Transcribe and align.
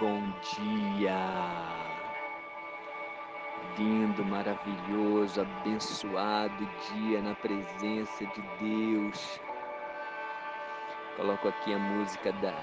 bom 0.00 0.22
dia. 0.56 1.14
Lindo, 3.76 4.24
maravilhoso, 4.24 5.42
abençoado 5.42 6.66
dia 6.88 7.20
na 7.20 7.34
presença 7.34 8.24
de 8.26 8.42
Deus. 8.58 9.38
Coloco 11.16 11.48
aqui 11.48 11.74
a 11.74 11.78
música 11.78 12.32
da, 12.32 12.54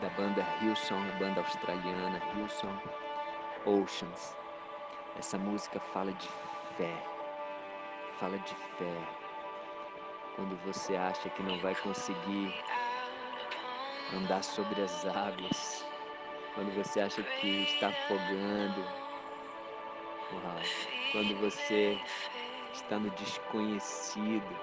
da 0.00 0.10
banda 0.16 0.44
Hillsong, 0.60 1.08
banda 1.20 1.40
australiana 1.40 2.20
Hillsong 2.34 2.80
Oceans. 3.64 4.36
Essa 5.16 5.38
música 5.38 5.78
fala 5.78 6.12
de 6.12 6.28
fé. 6.76 6.92
Fala 8.18 8.38
de 8.38 8.54
fé. 8.76 9.08
Quando 10.34 10.56
você 10.64 10.96
acha 10.96 11.30
que 11.30 11.42
não 11.44 11.60
vai 11.60 11.76
conseguir 11.76 12.52
andar 14.14 14.42
sobre 14.42 14.82
as 14.82 15.06
águas, 15.06 15.81
quando 16.54 16.74
você 16.74 17.00
acha 17.00 17.22
que 17.22 17.62
está 17.64 17.88
afogando, 17.88 18.84
quando 21.12 21.34
você 21.40 21.98
está 22.72 22.98
no 22.98 23.10
desconhecido, 23.10 24.58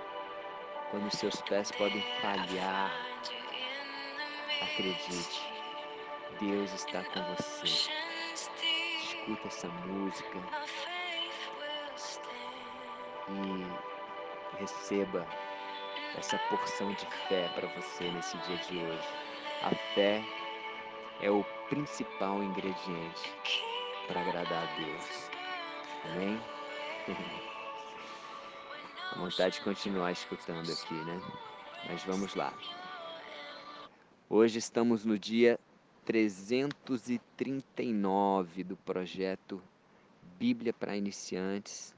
quando 0.91 1.16
seus 1.16 1.41
pés 1.41 1.71
podem 1.71 2.02
falhar, 2.21 2.91
acredite, 4.61 5.41
Deus 6.39 6.71
está 6.73 7.03
com 7.03 7.21
você. 7.35 7.89
Escuta 9.03 9.47
essa 9.47 9.67
música 9.67 10.39
e 13.30 14.59
receba 14.59 15.27
essa 16.17 16.38
porção 16.49 16.91
de 16.94 17.05
fé 17.27 17.49
para 17.55 17.67
você 17.67 18.09
nesse 18.11 18.38
dia 18.39 18.58
de 18.58 18.77
hoje. 18.80 19.08
A 19.63 19.69
fé 19.94 20.23
é 21.21 21.30
o 21.30 21.45
principal 21.70 22.44
ingrediente 22.44 23.34
para 24.08 24.22
agradar 24.22 24.67
a 24.67 24.75
Deus. 24.75 25.30
Amém? 26.06 26.39
A 29.11 29.16
vontade 29.17 29.56
de 29.56 29.61
continuar 29.61 30.11
escutando 30.11 30.72
aqui, 30.72 30.94
né? 30.94 31.20
Mas 31.88 32.03
vamos 32.03 32.36
lá. 32.36 32.53
Hoje 34.30 34.59
estamos 34.59 35.03
no 35.03 35.17
dia 35.17 35.59
339 36.06 38.64
do 38.64 38.78
projeto 38.78 39.59
Bíblia 40.38 40.72
para 40.72 40.95
Iniciantes 40.95 41.95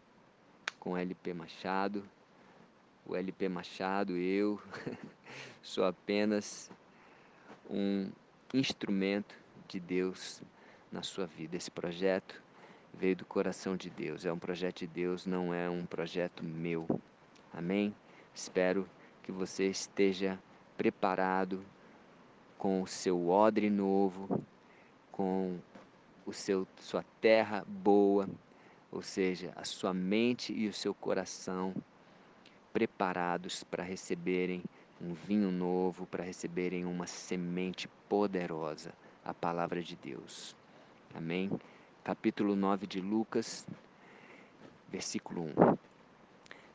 com 0.79 0.97
LP 0.97 1.33
Machado. 1.33 2.01
O 3.05 3.13
LP 3.15 3.49
Machado, 3.49 4.15
eu, 4.15 4.61
sou 5.61 5.83
apenas 5.83 6.71
um 7.69 8.09
instrumento 8.53 9.40
de 9.71 9.79
Deus 9.79 10.41
na 10.91 11.01
sua 11.01 11.25
vida. 11.25 11.55
Esse 11.55 11.71
projeto 11.71 12.41
veio 12.93 13.15
do 13.15 13.25
coração 13.25 13.77
de 13.77 13.89
Deus, 13.89 14.25
é 14.25 14.31
um 14.31 14.39
projeto 14.39 14.79
de 14.79 14.87
Deus, 14.87 15.25
não 15.25 15.53
é 15.53 15.69
um 15.69 15.85
projeto 15.85 16.43
meu. 16.43 16.87
Amém? 17.53 17.95
Espero 18.33 18.87
que 19.23 19.31
você 19.31 19.67
esteja 19.67 20.37
preparado 20.77 21.63
com 22.57 22.81
o 22.81 22.87
seu 22.87 23.29
odre 23.29 23.69
novo, 23.69 24.43
com 25.11 25.57
o 26.25 26.33
seu 26.33 26.67
sua 26.79 27.03
terra 27.21 27.63
boa, 27.67 28.29
ou 28.91 29.01
seja, 29.01 29.53
a 29.55 29.63
sua 29.63 29.93
mente 29.93 30.53
e 30.53 30.67
o 30.67 30.73
seu 30.73 30.93
coração 30.93 31.73
preparados 32.73 33.63
para 33.63 33.83
receberem 33.83 34.63
um 35.01 35.13
vinho 35.13 35.51
novo, 35.51 36.05
para 36.05 36.23
receberem 36.23 36.85
uma 36.85 37.07
semente 37.07 37.87
poderosa, 38.07 38.93
a 39.23 39.33
palavra 39.33 39.81
de 39.81 39.95
Deus. 39.95 40.55
Amém? 41.13 41.51
Capítulo 42.03 42.55
9 42.55 42.87
de 42.87 42.99
Lucas, 42.99 43.67
versículo 44.89 45.43
1. 45.43 45.77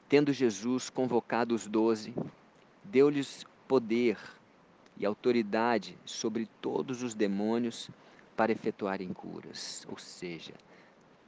Tendo 0.08 0.32
Jesus 0.32 0.88
convocado 0.88 1.54
os 1.54 1.66
doze, 1.66 2.14
deu-lhes 2.84 3.44
poder 3.66 4.18
e 4.96 5.04
autoridade 5.04 5.98
sobre 6.04 6.48
todos 6.60 7.02
os 7.02 7.14
demônios 7.14 7.90
para 8.36 8.52
efetuarem 8.52 9.12
curas. 9.12 9.84
Ou 9.90 9.98
seja, 9.98 10.54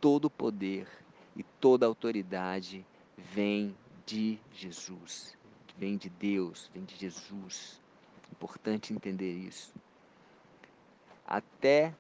todo 0.01 0.31
poder 0.31 0.87
e 1.35 1.43
toda 1.43 1.87
autoridade 1.87 2.87
vem 3.17 3.75
de 4.07 4.39
Jesus, 4.53 5.37
vem 5.77 5.97
de 5.97 6.09
Deus, 6.09 6.71
vem 6.73 6.85
de 6.85 6.97
Jesus. 6.97 7.81
Importante 8.31 8.93
entender 8.93 9.33
isso. 9.33 9.75
Até 11.31 11.95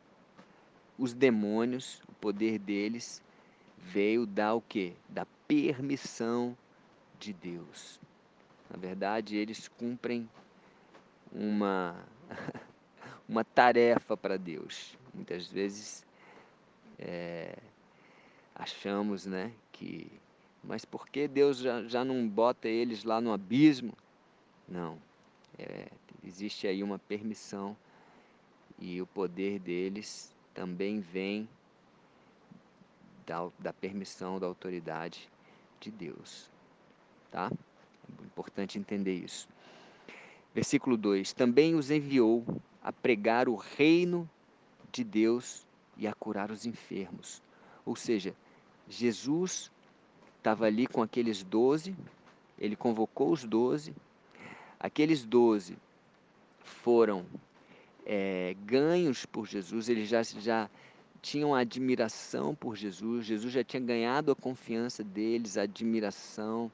os 0.98 1.12
demônios, 1.12 2.00
o 2.08 2.12
poder 2.14 2.58
deles 2.58 3.22
veio 3.76 4.24
da 4.24 4.54
o 4.54 4.62
quê? 4.62 4.94
Da 5.06 5.26
permissão 5.46 6.56
de 7.20 7.34
Deus. 7.34 8.00
Na 8.70 8.78
verdade, 8.78 9.36
eles 9.36 9.68
cumprem 9.68 10.26
uma 11.30 12.02
uma 13.28 13.44
tarefa 13.44 14.16
para 14.16 14.38
Deus. 14.38 14.96
Muitas 15.12 15.46
vezes 15.46 16.06
é, 16.98 17.54
achamos, 18.54 19.26
né, 19.26 19.52
que 19.72 20.10
mas 20.64 20.86
por 20.86 21.06
que 21.06 21.28
Deus 21.28 21.58
já, 21.58 21.82
já 21.84 22.02
não 22.02 22.26
bota 22.26 22.66
eles 22.66 23.04
lá 23.04 23.20
no 23.20 23.30
abismo? 23.32 23.92
Não. 24.66 24.98
É, 25.58 25.88
existe 26.24 26.66
aí 26.66 26.82
uma 26.82 26.98
permissão 26.98 27.76
e 28.78 29.00
o 29.02 29.06
poder 29.06 29.58
deles 29.58 30.34
também 30.54 31.00
vem 31.00 31.48
da, 33.26 33.48
da 33.58 33.72
permissão, 33.72 34.38
da 34.38 34.46
autoridade 34.46 35.28
de 35.80 35.90
Deus. 35.90 36.50
Tá? 37.30 37.50
É 38.20 38.24
importante 38.24 38.78
entender 38.78 39.14
isso. 39.14 39.48
Versículo 40.54 40.96
2: 40.96 41.32
Também 41.32 41.74
os 41.74 41.90
enviou 41.90 42.44
a 42.82 42.92
pregar 42.92 43.48
o 43.48 43.56
reino 43.56 44.28
de 44.90 45.04
Deus 45.04 45.66
e 45.96 46.06
a 46.06 46.14
curar 46.14 46.50
os 46.50 46.64
enfermos. 46.64 47.42
Ou 47.84 47.94
seja, 47.94 48.34
Jesus 48.88 49.70
estava 50.38 50.66
ali 50.66 50.86
com 50.86 51.02
aqueles 51.02 51.42
doze, 51.42 51.94
ele 52.58 52.76
convocou 52.76 53.32
os 53.32 53.44
doze, 53.44 53.94
aqueles 54.80 55.24
doze 55.24 55.76
foram 56.60 57.26
é, 58.08 58.56
ganhos 58.64 59.26
por 59.26 59.46
Jesus, 59.46 59.90
eles 59.90 60.08
já, 60.08 60.22
já 60.22 60.70
tinham 61.20 61.54
admiração 61.54 62.54
por 62.54 62.74
Jesus, 62.74 63.26
Jesus 63.26 63.52
já 63.52 63.62
tinha 63.62 63.82
ganhado 63.82 64.32
a 64.32 64.34
confiança 64.34 65.04
deles, 65.04 65.58
a 65.58 65.62
admiração, 65.62 66.72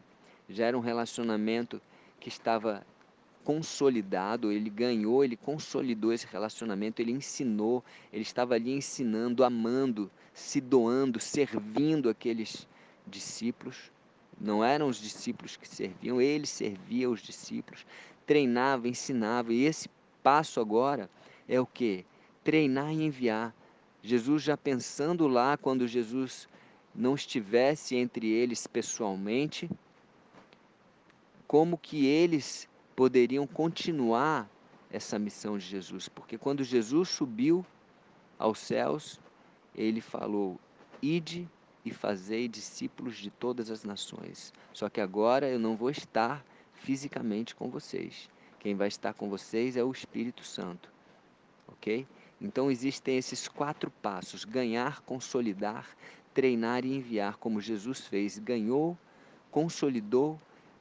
já 0.49 0.67
era 0.67 0.79
um 0.79 0.81
relacionamento 0.81 1.83
que 2.21 2.29
estava 2.29 2.87
consolidado, 3.43 4.53
ele 4.53 4.71
ganhou, 4.71 5.25
ele 5.25 5.37
consolidou 5.37 6.13
esse 6.13 6.27
relacionamento, 6.27 7.03
ele 7.03 7.11
ensinou, 7.11 7.85
ele 8.13 8.23
estava 8.23 8.55
ali 8.55 8.73
ensinando, 8.73 9.43
amando, 9.43 10.11
se 10.33 10.61
doando, 10.61 11.19
servindo 11.19 12.09
aqueles 12.09 12.67
discípulos. 13.07 13.93
Não 14.41 14.65
eram 14.65 14.89
os 14.89 15.01
discípulos 15.01 15.57
que 15.57 15.69
serviam, 15.69 16.21
ele 16.21 16.47
servia 16.47 17.11
os 17.11 17.21
discípulos, 17.21 17.85
treinava, 18.25 18.89
ensinava. 18.89 19.53
E 19.53 19.65
esse 19.65 19.91
passo 20.23 20.59
agora 20.59 21.11
é 21.49 21.61
o 21.61 21.67
que? 21.67 22.05
Treinar 22.43 22.93
e 22.93 23.05
enviar. 23.05 23.55
Jesus 24.03 24.43
já 24.43 24.57
pensando 24.57 25.27
lá, 25.27 25.57
quando 25.57 25.89
Jesus 25.89 26.49
não 26.95 27.15
estivesse 27.15 27.97
entre 27.97 28.31
eles 28.31 28.67
pessoalmente, 28.67 29.69
como 31.47 31.79
que 31.79 32.07
eles 32.07 32.69
poderiam 32.95 33.47
continuar 33.47 34.49
essa 34.91 35.19
missão 35.19 35.59
de 35.59 35.65
Jesus, 35.65 36.09
porque 36.09 36.39
quando 36.39 36.63
Jesus 36.63 37.09
subiu 37.09 37.67
aos 38.39 38.59
céus, 38.59 39.21
ele 39.75 40.01
falou: 40.01 40.59
Ide 41.03 41.49
e 41.85 41.91
fazei 41.91 42.47
discípulos 42.47 43.17
de 43.17 43.31
todas 43.31 43.71
as 43.71 43.85
nações. 43.85 44.53
Só 44.73 44.89
que 44.89 45.01
agora 45.01 45.49
eu 45.49 45.59
não 45.59 45.77
vou 45.77 45.91
estar 45.91 46.45
fisicamente 46.73 47.55
com 47.55 47.69
vocês. 47.69 48.31
Quem 48.61 48.75
vai 48.75 48.89
estar 48.89 49.13
com 49.13 49.29
vocês 49.29 49.77
é 49.77 49.85
o 49.85 49.93
Espírito 49.93 50.45
Santo. 50.45 50.94
Ok? 51.75 52.07
Então 52.41 52.71
existem 52.71 53.17
esses 53.17 53.49
quatro 53.49 53.91
passos: 54.03 54.45
ganhar, 54.45 55.01
consolidar, 55.03 55.89
treinar 56.33 56.85
e 56.85 56.97
enviar, 56.97 57.37
como 57.37 57.61
Jesus 57.61 58.01
fez. 58.07 58.39
Ganhou, 58.39 58.97
consolidou, 59.51 60.41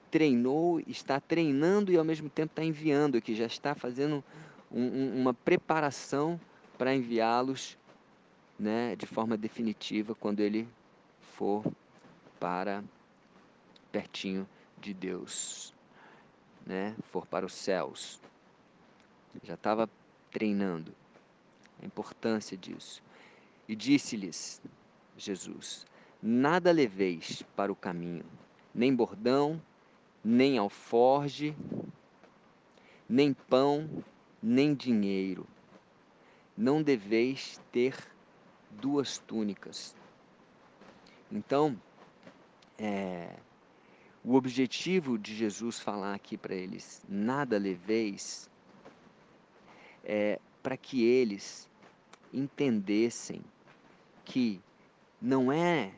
treinou, 0.10 0.80
está 0.88 1.20
treinando 1.20 1.92
e 1.92 1.98
ao 1.98 2.04
mesmo 2.04 2.30
tempo 2.30 2.52
está 2.52 2.64
enviando, 2.64 3.22
que 3.22 3.36
já 3.36 3.46
está 3.46 3.76
fazendo 3.76 4.24
um, 4.72 4.84
um, 4.84 5.22
uma 5.22 5.34
preparação 5.34 6.40
para 6.78 6.96
enviá-los 6.96 7.78
né, 8.58 8.96
de 8.96 9.06
forma 9.06 9.38
definitiva 9.38 10.16
quando 10.16 10.40
ele 10.40 10.68
for 11.20 11.64
para 12.40 12.84
pertinho 13.92 14.48
de 14.80 14.94
Deus, 14.94 15.74
né, 16.66 16.96
for 17.12 17.26
para 17.26 17.46
os 17.46 17.54
céus. 17.54 18.22
Já 19.44 19.56
estava 19.56 19.90
treinando. 20.34 20.94
a 21.82 21.86
importância 21.86 22.58
disso. 22.58 23.02
E 23.68 23.76
disse-lhes 23.76 24.62
Jesus: 25.18 25.86
Nada 26.22 26.72
leveis 26.72 27.44
para 27.56 27.72
o 27.72 27.76
caminho, 27.76 28.26
nem 28.74 28.94
bordão, 28.94 29.62
nem 30.24 30.58
alforge, 30.58 31.56
nem 33.08 33.34
pão, 33.34 34.04
nem 34.42 34.74
dinheiro. 34.74 35.48
Não 36.58 36.82
deveis 36.82 37.62
ter 37.72 37.96
duas 38.72 39.18
túnicas. 39.18 39.96
Então, 41.32 41.80
é, 42.78 43.36
o 44.24 44.36
objetivo 44.36 45.18
de 45.18 45.36
Jesus 45.36 45.80
falar 45.80 46.14
aqui 46.14 46.38
para 46.38 46.56
eles, 46.56 47.04
nada 47.10 47.58
leveis, 47.58 48.50
é 50.04 50.40
para 50.62 50.78
que 50.78 51.04
eles 51.04 51.70
entendessem 52.34 53.42
que 54.26 54.60
não 55.22 55.52
é 55.52 55.92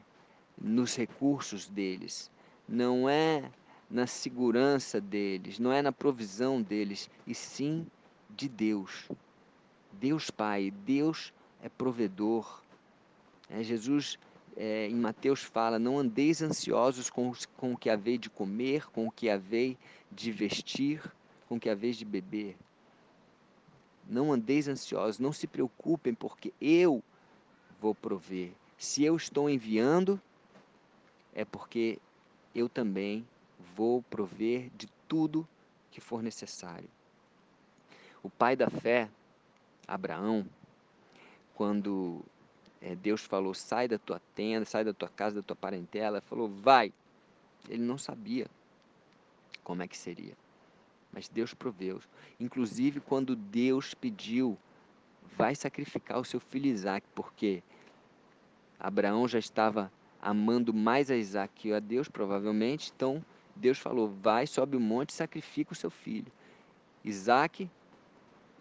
nos 0.58 0.96
recursos 0.96 1.68
deles, 1.68 2.30
não 2.68 3.10
é 3.10 3.50
na 3.90 4.08
segurança 4.08 5.00
deles, 5.00 5.60
não 5.60 5.72
é 5.72 5.82
na 5.82 5.92
provisão 5.92 6.62
deles, 6.62 7.10
e 7.26 7.34
sim 7.34 7.86
de 8.30 8.50
Deus. 8.50 9.10
Deus 9.94 10.30
Pai, 10.30 10.72
Deus 10.86 11.34
é 11.62 11.70
provedor. 11.70 12.62
É, 13.50 13.64
Jesus 13.64 14.18
é, 14.58 14.88
em 14.88 14.96
Mateus 14.96 15.42
fala: 15.42 15.80
Não 15.80 16.00
andeis 16.00 16.42
ansiosos 16.42 17.10
com, 17.10 17.32
com 17.58 17.74
o 17.74 17.78
que 17.78 17.90
haveis 17.90 18.20
de 18.20 18.30
comer, 18.30 18.88
com 18.88 19.08
o 19.08 19.12
que 19.12 19.30
haveis 19.30 19.78
de 20.12 20.32
vestir, 20.32 21.02
com 21.48 21.56
o 21.56 21.60
que 21.60 21.70
haveis 21.70 21.98
de 21.98 22.06
beber. 22.06 22.56
Não 24.08 24.32
andeis 24.32 24.68
ansiosos, 24.68 25.20
não 25.20 25.34
se 25.34 25.48
preocupem, 25.48 26.14
porque 26.14 26.54
eu 26.62 27.04
vou 27.80 27.96
prover. 27.96 28.52
Se 28.78 29.04
eu 29.04 29.16
estou 29.16 29.50
enviando, 29.50 30.22
é 31.34 31.44
porque 31.44 32.00
eu 32.54 32.70
também 32.70 33.28
vou 33.76 34.02
prover 34.04 34.70
de 34.78 34.88
tudo 35.08 35.48
que 35.92 36.00
for 36.00 36.22
necessário. 36.22 36.90
O 38.22 38.30
pai 38.30 38.56
da 38.56 38.70
fé, 38.70 39.10
Abraão, 39.88 40.48
quando 41.54 42.22
é, 42.82 42.96
Deus 42.96 43.22
falou: 43.22 43.54
sai 43.54 43.88
da 43.88 43.98
tua 43.98 44.22
tenda, 44.34 44.66
sai 44.66 44.84
da 44.84 44.94
tua 44.94 45.10
casa, 45.10 45.38
da 45.38 45.42
tua 45.42 45.56
parentela, 45.56 46.22
falou: 46.22 46.48
vai. 46.48 46.94
Ele 47.68 47.82
não 47.82 47.98
sabia 47.98 48.48
como 49.64 49.82
é 49.82 49.88
que 49.88 49.98
seria, 49.98 50.36
mas 51.16 51.30
Deus 51.30 51.54
proveu. 51.54 52.02
Inclusive, 52.38 53.00
quando 53.00 53.38
Deus 53.38 53.94
pediu, 53.94 54.58
vai 55.38 55.56
sacrificar 55.56 56.20
o 56.20 56.26
seu 56.26 56.42
filho 56.42 56.68
Isaac, 56.68 57.08
porque 57.16 57.64
Abraão 58.78 59.26
já 59.26 59.40
estava 59.40 59.90
amando 60.22 60.74
mais 60.74 61.10
a 61.10 61.16
Isaac 61.16 61.54
que 61.56 61.72
a 61.72 61.80
Deus, 61.80 62.10
provavelmente, 62.10 62.92
então 62.94 63.24
Deus 63.56 63.80
falou: 63.80 64.10
vai, 64.22 64.46
sobe 64.46 64.76
o 64.76 64.80
monte 64.80 65.12
e 65.12 65.14
sacrifica 65.14 65.72
o 65.72 65.76
seu 65.76 65.90
filho. 65.90 66.32
Isaac, 67.04 67.70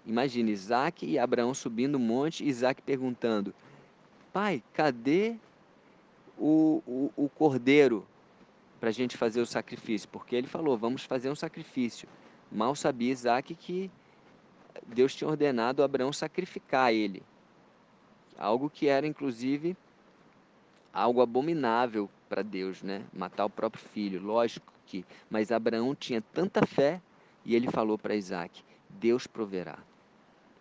imagine 0.07 0.53
Isaac 0.53 1.05
e 1.05 1.19
Abraão 1.19 1.53
subindo 1.55 1.97
o 1.97 2.01
monte, 2.01 2.47
Isaac 2.47 2.81
perguntando: 2.83 3.53
pai, 4.33 4.63
cadê 4.73 5.37
o, 6.39 6.83
o, 6.87 7.13
o 7.17 7.29
cordeiro 7.29 8.07
para 8.79 8.91
a 8.91 8.93
gente 8.93 9.17
fazer 9.17 9.41
o 9.41 9.47
sacrifício? 9.47 10.09
Porque 10.09 10.37
ele 10.37 10.47
falou: 10.47 10.79
vamos 10.79 11.03
fazer 11.05 11.31
um 11.31 11.35
sacrifício. 11.35 12.09
Mal 12.55 12.77
sabia 12.77 13.11
Isaac 13.11 13.53
que 13.53 13.91
Deus 14.87 15.13
tinha 15.13 15.29
ordenado 15.29 15.83
Abraão 15.83 16.13
sacrificar 16.13 16.93
ele. 16.93 17.21
Algo 18.39 18.71
que 18.71 18.87
era, 18.87 19.05
inclusive, 19.05 19.77
algo 20.93 21.21
abominável 21.21 22.09
para 22.29 22.43
Deus, 22.43 22.81
né? 22.81 23.05
Matar 23.13 23.45
o 23.47 23.51
próprio 23.51 23.83
filho, 23.83 24.23
lógico 24.23 24.73
que. 24.87 25.05
Mas 25.29 25.51
Abraão 25.51 25.97
tinha 25.97 26.21
tanta 26.21 26.65
fé 26.65 27.01
e 27.45 27.57
ele 27.57 27.69
falou 27.69 27.99
para 27.99 28.15
Isaac: 28.15 28.63
Deus 28.89 29.27
proverá. 29.27 29.79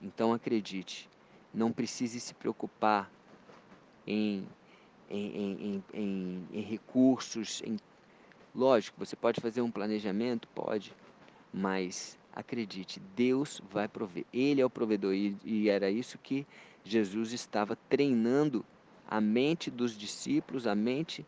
Então 0.02 0.34
acredite, 0.34 1.08
não 1.54 1.72
precise 1.72 2.20
se 2.20 2.34
preocupar 2.34 3.10
em, 4.06 4.48
em, 5.10 5.84
em, 5.94 6.48
em, 6.52 6.62
recursos. 6.62 7.62
Lógico, 8.54 8.98
você 9.00 9.16
pode 9.16 9.40
fazer 9.40 9.62
um 9.62 9.72
planejamento? 9.72 10.48
Pode, 10.50 10.94
mas 11.54 12.18
acredite, 12.34 13.00
Deus 13.16 13.62
vai 13.70 13.88
prover. 13.88 14.26
Ele 14.34 14.60
é 14.60 14.66
o 14.66 14.70
provedor 14.70 15.14
e, 15.14 15.38
e 15.46 15.70
era 15.70 15.90
isso 15.90 16.18
que 16.18 16.48
Jesus 16.84 17.32
estava 17.32 17.76
treinando 17.88 18.66
a 19.08 19.22
mente 19.22 19.70
dos 19.70 19.96
discípulos, 19.96 20.66
a 20.66 20.74
mente 20.74 21.26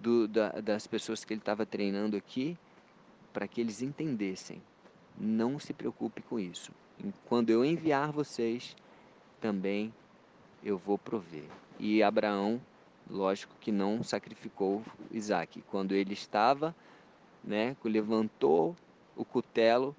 do, 0.00 0.28
da, 0.28 0.50
das 0.60 0.86
pessoas 0.86 1.24
que 1.24 1.32
ele 1.32 1.40
estava 1.40 1.66
treinando 1.66 2.16
aqui, 2.16 2.56
para 3.32 3.48
que 3.48 3.60
eles 3.60 3.82
entendessem. 3.82 4.62
Não 5.18 5.58
se 5.58 5.72
preocupe 5.72 6.22
com 6.22 6.38
isso. 6.38 6.72
Quando 7.26 7.50
eu 7.50 7.64
enviar 7.64 8.12
vocês, 8.12 8.76
também 9.40 9.92
eu 10.62 10.78
vou 10.78 10.96
prover. 10.96 11.44
E 11.78 12.02
Abraão, 12.02 12.60
lógico 13.08 13.54
que 13.60 13.72
não 13.72 14.02
sacrificou 14.02 14.82
Isaac. 15.10 15.62
Quando 15.62 15.92
ele 15.92 16.12
estava, 16.12 16.74
né, 17.42 17.76
levantou 17.84 18.76
o 19.20 19.24
cutelo, 19.24 19.94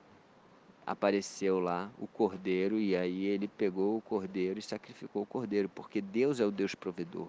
apareceu 0.85 1.59
lá 1.59 1.91
o 1.99 2.07
cordeiro, 2.07 2.79
e 2.79 2.95
aí 2.95 3.25
ele 3.25 3.47
pegou 3.47 3.97
o 3.97 4.01
cordeiro 4.01 4.57
e 4.57 4.63
sacrificou 4.63 5.21
o 5.21 5.25
cordeiro, 5.27 5.69
porque 5.69 6.01
Deus 6.01 6.39
é 6.39 6.45
o 6.45 6.49
Deus 6.49 6.73
provedor. 6.73 7.27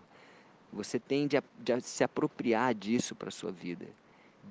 Você 0.72 0.98
tem 0.98 1.26
de, 1.26 1.36
de 1.58 1.80
se 1.82 2.02
apropriar 2.02 2.74
disso 2.74 3.14
para 3.14 3.28
a 3.28 3.32
sua 3.32 3.52
vida. 3.52 3.86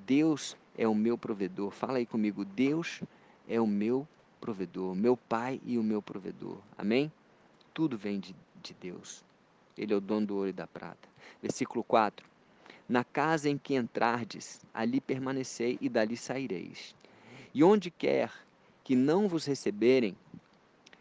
Deus 0.05 0.55
é 0.77 0.88
o 0.88 0.93
meu 0.93 1.17
provedor. 1.17 1.71
Fala 1.71 1.97
aí 1.97 2.05
comigo. 2.05 2.45
Deus 2.45 3.01
é 3.49 3.59
o 3.59 3.65
meu 3.65 4.07
provedor, 4.39 4.93
meu 4.95 5.17
Pai 5.17 5.59
e 5.65 5.79
o 5.79 5.83
meu 5.83 5.99
provedor. 5.99 6.59
Amém? 6.77 7.11
Tudo 7.73 7.97
vem 7.97 8.19
de, 8.19 8.35
de 8.61 8.75
Deus. 8.75 9.23
Ele 9.75 9.93
é 9.93 9.95
o 9.95 10.01
dono 10.01 10.27
do 10.27 10.35
ouro 10.35 10.49
e 10.49 10.53
da 10.53 10.67
prata. 10.67 11.09
Versículo 11.41 11.83
4. 11.83 12.23
Na 12.88 13.03
casa 13.03 13.49
em 13.49 13.57
que 13.57 13.73
entrardes, 13.73 14.61
ali 14.71 15.01
permanecei 15.01 15.79
e 15.81 15.89
dali 15.89 16.15
saireis. 16.15 16.93
E 17.53 17.63
onde 17.63 17.92
quer 17.92 18.31
que 18.83 18.95
não 18.95 19.27
vos 19.27 19.45
receberem, 19.45 20.15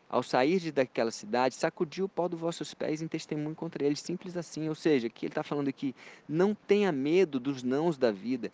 ao 0.08 0.24
sair 0.24 0.72
daquela 0.72 1.12
cidade, 1.12 1.54
sacudiu 1.54 2.06
o 2.06 2.08
pó 2.08 2.26
dos 2.26 2.40
vossos 2.40 2.74
pés 2.74 3.00
em 3.00 3.06
testemunho 3.06 3.54
contra 3.54 3.84
eles. 3.84 4.00
Simples 4.00 4.36
assim. 4.36 4.68
Ou 4.68 4.74
seja, 4.74 5.08
que 5.08 5.26
ele 5.26 5.30
está 5.30 5.44
falando 5.44 5.68
aqui, 5.68 5.94
não 6.28 6.52
tenha 6.52 6.90
medo 6.90 7.38
dos 7.38 7.62
nãos 7.62 7.96
da 7.96 8.10
vida. 8.10 8.50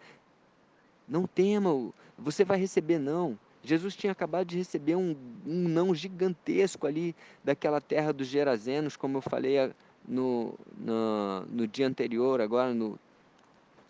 Não 1.09 1.27
tema, 1.27 1.71
você 2.19 2.45
vai 2.45 2.59
receber 2.59 2.99
não. 2.99 3.39
Jesus 3.63 3.97
tinha 3.97 4.13
acabado 4.13 4.47
de 4.47 4.59
receber 4.59 4.97
um, 4.97 5.17
um 5.47 5.69
não 5.69 5.95
gigantesco 5.95 6.87
ali 6.87 7.17
daquela 7.43 7.81
terra 7.81 8.13
dos 8.13 8.29
Gerazenos, 8.29 8.97
como 8.97 9.17
eu 9.17 9.23
falei 9.23 9.73
no, 10.07 10.55
no, 10.79 11.41
no 11.47 11.67
dia 11.67 11.87
anterior, 11.87 12.41
agora 12.41 12.73
no, 12.73 12.99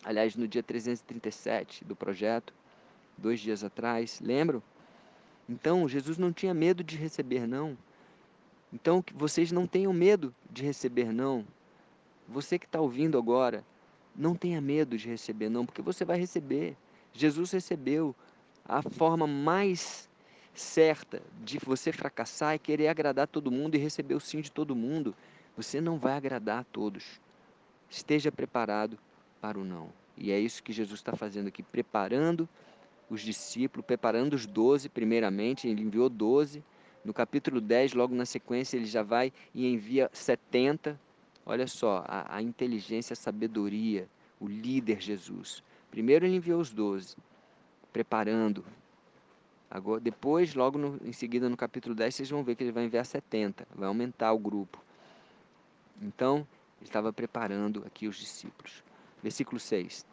aliás, 0.04 0.34
no 0.36 0.48
dia 0.48 0.62
337 0.62 1.84
do 1.84 1.94
projeto, 1.94 2.54
dois 3.16 3.40
dias 3.40 3.64
atrás, 3.64 4.20
lembram? 4.22 4.62
Então, 5.48 5.88
Jesus 5.88 6.18
não 6.18 6.32
tinha 6.32 6.52
medo 6.52 6.82
de 6.82 6.96
receber 6.96 7.46
não. 7.46 7.76
Então, 8.72 9.02
vocês 9.14 9.52
não 9.52 9.66
tenham 9.66 9.92
medo 9.92 10.34
de 10.50 10.64
receber 10.64 11.12
não. 11.12 11.46
Você 12.28 12.58
que 12.58 12.66
está 12.66 12.80
ouvindo 12.80 13.16
agora, 13.16 13.64
não 14.14 14.34
tenha 14.34 14.60
medo 14.60 14.98
de 14.98 15.08
receber 15.08 15.48
não, 15.48 15.64
porque 15.64 15.82
você 15.82 16.04
vai 16.04 16.18
receber. 16.18 16.76
Jesus 17.12 17.52
recebeu. 17.52 18.14
A 18.68 18.82
forma 18.82 19.28
mais 19.28 20.08
certa 20.52 21.22
de 21.44 21.58
você 21.58 21.92
fracassar 21.92 22.54
é 22.54 22.58
querer 22.58 22.88
agradar 22.88 23.28
todo 23.28 23.50
mundo 23.50 23.76
e 23.76 23.78
receber 23.78 24.14
o 24.14 24.20
sim 24.20 24.40
de 24.40 24.50
todo 24.50 24.74
mundo. 24.74 25.14
Você 25.56 25.80
não 25.80 25.98
vai 25.98 26.14
agradar 26.14 26.60
a 26.60 26.64
todos. 26.64 27.20
Esteja 27.88 28.32
preparado 28.32 28.98
para 29.40 29.58
o 29.58 29.64
não. 29.64 29.92
E 30.16 30.32
é 30.32 30.40
isso 30.40 30.62
que 30.62 30.72
Jesus 30.72 30.98
está 30.98 31.14
fazendo 31.14 31.46
aqui, 31.46 31.62
preparando 31.62 32.48
os 33.08 33.20
discípulos, 33.20 33.86
preparando 33.86 34.34
os 34.34 34.46
doze, 34.46 34.88
primeiramente, 34.88 35.68
ele 35.68 35.82
enviou 35.82 36.08
doze. 36.08 36.62
No 37.04 37.14
capítulo 37.14 37.60
10, 37.60 37.94
logo 37.94 38.14
na 38.14 38.26
sequência, 38.26 38.76
ele 38.76 38.86
já 38.86 39.02
vai 39.02 39.32
e 39.54 39.66
envia 39.66 40.10
70. 40.12 40.98
Olha 41.44 41.66
só, 41.68 42.04
a, 42.06 42.36
a 42.36 42.42
inteligência, 42.42 43.12
a 43.12 43.16
sabedoria, 43.16 44.08
o 44.40 44.48
líder 44.48 45.00
Jesus. 45.00 45.62
Primeiro 45.90 46.26
ele 46.26 46.36
enviou 46.36 46.60
os 46.60 46.72
doze, 46.72 47.16
preparando. 47.92 48.64
Agora, 49.70 50.00
depois, 50.00 50.54
logo 50.54 50.78
no, 50.78 50.98
em 51.04 51.12
seguida, 51.12 51.48
no 51.48 51.56
capítulo 51.56 51.94
10, 51.94 52.14
vocês 52.14 52.30
vão 52.30 52.42
ver 52.42 52.56
que 52.56 52.64
ele 52.64 52.72
vai 52.72 52.84
enviar 52.84 53.06
70, 53.06 53.66
vai 53.74 53.86
aumentar 53.86 54.32
o 54.32 54.38
grupo. 54.38 54.82
Então, 56.02 56.46
ele 56.80 56.88
estava 56.88 57.12
preparando 57.12 57.84
aqui 57.86 58.08
os 58.08 58.16
discípulos. 58.16 58.82
Versículo 59.22 59.60
6. 59.60 60.04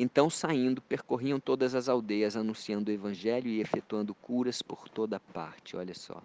Então, 0.00 0.30
saindo, 0.30 0.80
percorriam 0.80 1.40
todas 1.40 1.74
as 1.74 1.88
aldeias, 1.88 2.36
anunciando 2.36 2.88
o 2.88 2.94
evangelho 2.94 3.48
e 3.48 3.60
efetuando 3.60 4.14
curas 4.14 4.62
por 4.62 4.88
toda 4.88 5.18
parte. 5.18 5.76
Olha 5.76 5.92
só. 5.92 6.22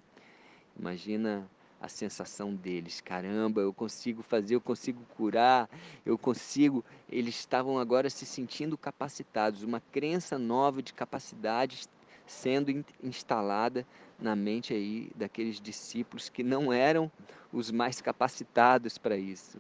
Imagina 0.77 1.49
a 1.81 1.87
sensação 1.87 2.53
deles. 2.53 3.01
Caramba, 3.01 3.61
eu 3.61 3.73
consigo 3.73 4.21
fazer, 4.21 4.53
eu 4.53 4.61
consigo 4.61 5.03
curar, 5.17 5.67
eu 6.05 6.19
consigo. 6.19 6.85
Eles 7.09 7.33
estavam 7.33 7.79
agora 7.79 8.11
se 8.11 8.27
sentindo 8.27 8.77
capacitados, 8.77 9.63
uma 9.63 9.81
crença 9.91 10.37
nova 10.37 10.79
de 10.83 10.93
capacidade 10.93 11.81
sendo 12.27 12.85
instalada 13.01 13.87
na 14.19 14.35
mente 14.35 14.71
aí 14.71 15.09
daqueles 15.15 15.59
discípulos 15.59 16.29
que 16.29 16.43
não 16.43 16.71
eram 16.71 17.11
os 17.51 17.71
mais 17.71 17.99
capacitados 17.99 18.99
para 18.99 19.17
isso, 19.17 19.59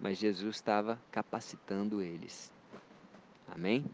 mas 0.00 0.16
Jesus 0.16 0.56
estava 0.56 0.98
capacitando 1.12 2.00
eles. 2.00 2.50
Amém? 3.50 3.84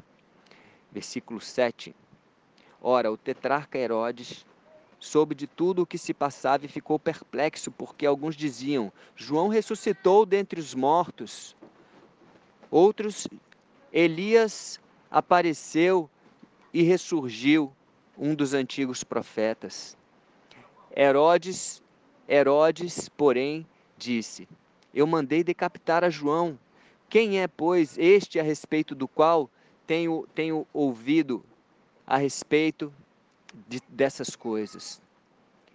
Versículo 0.92 1.40
7. 1.40 1.94
Ora, 2.80 3.10
o 3.10 3.16
tetrarca 3.16 3.78
Herodes 3.78 4.46
soube 4.98 5.34
de 5.34 5.46
tudo 5.46 5.82
o 5.82 5.86
que 5.86 5.98
se 5.98 6.12
passava 6.14 6.66
e 6.66 6.68
ficou 6.68 6.98
perplexo, 6.98 7.70
porque 7.70 8.06
alguns 8.06 8.36
diziam: 8.36 8.92
João 9.14 9.48
ressuscitou 9.48 10.26
dentre 10.26 10.60
os 10.60 10.74
mortos. 10.74 11.56
Outros, 12.70 13.26
Elias 13.92 14.80
apareceu 15.10 16.10
e 16.72 16.82
ressurgiu, 16.82 17.72
um 18.18 18.34
dos 18.34 18.54
antigos 18.54 19.04
profetas. 19.04 19.96
Herodes, 20.96 21.82
Herodes, 22.28 23.08
porém, 23.08 23.66
disse: 23.96 24.48
Eu 24.92 25.06
mandei 25.06 25.44
decapitar 25.44 26.04
a 26.04 26.10
João. 26.10 26.58
Quem 27.08 27.40
é, 27.40 27.46
pois, 27.46 27.96
este 27.96 28.40
a 28.40 28.42
respeito 28.42 28.94
do 28.94 29.06
qual 29.06 29.48
tenho, 29.86 30.26
tenho 30.34 30.66
ouvido 30.72 31.44
a 32.06 32.16
respeito 32.16 32.92
de, 33.68 33.80
dessas 33.88 34.34
coisas? 34.34 35.00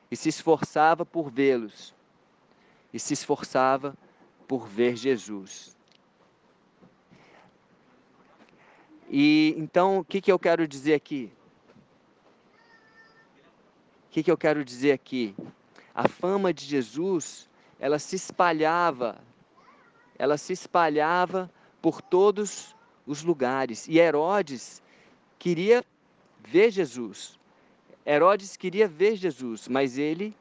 E 0.09 0.15
se 0.15 0.29
esforçava 0.29 1.05
por 1.05 1.31
vê-los, 1.31 1.95
e 2.93 2.99
se 2.99 3.13
esforçava 3.13 3.95
por 4.47 4.67
ver 4.67 4.97
Jesus. 4.97 5.75
E 9.09 9.55
então, 9.57 9.99
o 9.99 10.05
que, 10.05 10.19
que 10.19 10.31
eu 10.31 10.37
quero 10.37 10.67
dizer 10.67 10.93
aqui? 10.93 11.31
O 14.07 14.11
que, 14.11 14.23
que 14.23 14.31
eu 14.31 14.37
quero 14.37 14.65
dizer 14.65 14.91
aqui? 14.91 15.33
A 15.95 16.07
fama 16.07 16.53
de 16.53 16.65
Jesus, 16.65 17.49
ela 17.79 17.97
se 17.97 18.17
espalhava, 18.17 19.17
ela 20.21 20.37
se 20.37 20.53
espalhava 20.53 21.49
por 21.81 21.99
todos 21.99 22.75
os 23.07 23.23
lugares. 23.23 23.87
E 23.87 23.97
Herodes 23.97 24.79
queria 25.39 25.83
ver 26.47 26.69
Jesus. 26.69 27.39
Herodes 28.05 28.55
queria 28.55 28.87
ver 28.87 29.15
Jesus, 29.15 29.67
mas 29.67 29.97
ele 29.97 30.35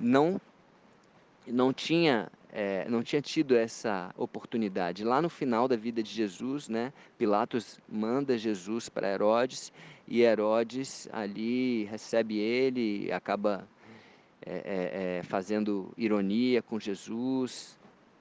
não 0.00 0.40
não 1.44 1.72
tinha 1.72 2.30
é, 2.52 2.88
não 2.88 3.02
tinha 3.02 3.20
tido 3.20 3.56
essa 3.56 4.14
oportunidade. 4.16 5.02
Lá 5.02 5.20
no 5.20 5.28
final 5.28 5.66
da 5.66 5.74
vida 5.74 6.00
de 6.00 6.10
Jesus, 6.10 6.68
né, 6.68 6.92
Pilatos 7.18 7.80
manda 7.88 8.38
Jesus 8.38 8.88
para 8.88 9.12
Herodes 9.12 9.72
e 10.06 10.22
Herodes 10.22 11.08
ali 11.12 11.82
recebe 11.86 12.38
ele, 12.38 13.10
acaba 13.10 13.66
é, 14.46 14.52
é, 14.52 15.18
é 15.18 15.22
fazendo 15.24 15.92
ironia 15.96 16.62
com 16.62 16.78
Jesus, 16.78 17.77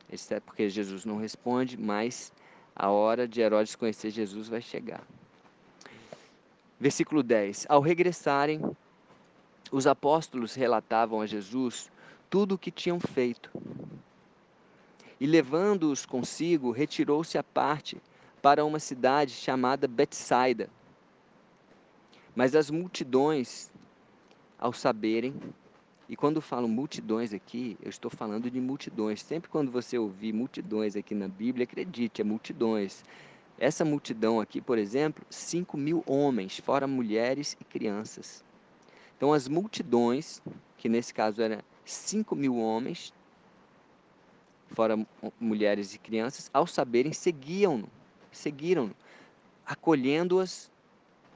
é 0.09 0.39
porque 0.39 0.69
Jesus 0.69 1.03
não 1.05 1.17
responde, 1.17 1.77
mas 1.77 2.31
a 2.75 2.89
hora 2.89 3.27
de 3.27 3.41
Herodes 3.41 3.75
conhecer 3.75 4.09
Jesus 4.09 4.47
vai 4.47 4.61
chegar. 4.61 5.03
Versículo 6.79 7.21
10: 7.23 7.65
Ao 7.67 7.81
regressarem, 7.81 8.61
os 9.71 9.85
apóstolos 9.85 10.55
relatavam 10.55 11.21
a 11.21 11.25
Jesus 11.25 11.91
tudo 12.29 12.55
o 12.55 12.57
que 12.57 12.71
tinham 12.71 12.99
feito. 12.99 13.51
E 15.19 15.25
levando-os 15.25 16.05
consigo, 16.05 16.71
retirou-se 16.71 17.37
à 17.37 17.43
parte 17.43 17.97
para 18.41 18.63
uma 18.63 18.79
cidade 18.79 19.31
chamada 19.31 19.87
Betsaida. 19.87 20.69
Mas 22.35 22.55
as 22.55 22.69
multidões, 22.69 23.71
ao 24.59 24.71
saberem, 24.71 25.33
e 26.09 26.15
quando 26.15 26.39
falo 26.39 26.69
multidões 26.69 27.33
aqui, 27.33 27.77
eu 27.81 27.89
estou 27.89 28.09
falando 28.09 28.49
de 28.49 28.61
multidões. 28.61 29.21
Sempre 29.21 29.49
quando 29.49 29.69
você 29.69 29.97
ouvir 29.97 30.31
multidões 30.31 30.95
aqui 30.95 31.13
na 31.13 31.27
Bíblia, 31.27 31.65
acredite, 31.65 32.21
é 32.21 32.23
multidões. 32.23 33.03
Essa 33.59 33.83
multidão 33.83 34.39
aqui, 34.39 34.61
por 34.61 34.77
exemplo, 34.77 35.25
5 35.29 35.75
mil 35.75 36.03
homens, 36.07 36.59
fora 36.59 36.87
mulheres 36.87 37.57
e 37.59 37.63
crianças. 37.65 38.41
Então, 39.17 39.33
as 39.33 39.49
multidões, 39.49 40.41
que 40.77 40.87
nesse 40.87 41.13
caso 41.13 41.41
eram 41.41 41.59
5 41.83 42.35
mil 42.37 42.55
homens, 42.55 43.13
fora 44.69 44.97
mulheres 45.37 45.93
e 45.93 45.97
crianças, 45.97 46.49
ao 46.53 46.65
saberem, 46.65 47.11
seguiam-no, 47.11 47.89
seguiram-no, 48.31 48.95
acolhendo-as, 49.65 50.71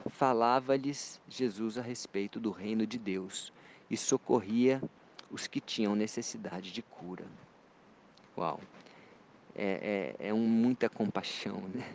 falava-lhes 0.08 1.20
Jesus 1.28 1.76
a 1.76 1.82
respeito 1.82 2.40
do 2.40 2.50
reino 2.50 2.86
de 2.86 2.98
Deus 2.98 3.52
e 3.92 3.96
socorria 3.96 4.82
os 5.30 5.46
que 5.46 5.60
tinham 5.60 5.94
necessidade 5.94 6.72
de 6.72 6.82
cura. 6.82 7.24
Uau! 8.36 8.58
é, 9.54 10.14
é, 10.18 10.28
é 10.28 10.34
um, 10.34 10.46
muita 10.46 10.88
compaixão, 10.88 11.62
né? 11.74 11.86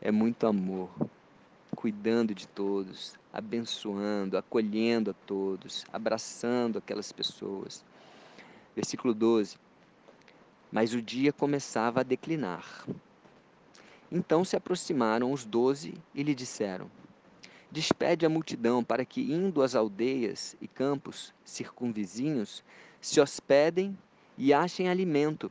é 0.00 0.10
muito 0.10 0.46
amor, 0.46 0.90
cuidando 1.74 2.34
de 2.34 2.46
todos, 2.46 3.18
abençoando, 3.32 4.38
acolhendo 4.38 5.10
a 5.10 5.14
todos, 5.26 5.84
abraçando 5.92 6.78
aquelas 6.78 7.10
pessoas. 7.10 7.84
Versículo 8.74 9.12
12: 9.12 9.56
Mas 10.70 10.94
o 10.94 11.02
dia 11.02 11.32
começava 11.32 12.00
a 12.00 12.04
declinar. 12.04 12.86
Então 14.10 14.44
se 14.44 14.56
aproximaram 14.56 15.32
os 15.32 15.44
doze 15.44 15.94
e 16.14 16.22
lhe 16.22 16.34
disseram: 16.34 16.90
Despede 17.72 18.24
a 18.24 18.28
multidão 18.28 18.84
para 18.84 19.04
que, 19.04 19.32
indo 19.32 19.62
às 19.62 19.74
aldeias 19.74 20.54
e 20.60 20.68
campos 20.68 21.34
circunvizinhos, 21.44 22.62
se 23.00 23.20
hospedem 23.20 23.98
e 24.38 24.52
achem 24.52 24.88
alimento 24.88 25.50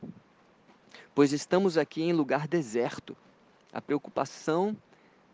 pois 1.14 1.32
estamos 1.32 1.76
aqui 1.76 2.02
em 2.02 2.12
lugar 2.12 2.48
deserto. 2.48 3.16
A 3.72 3.80
preocupação 3.80 4.76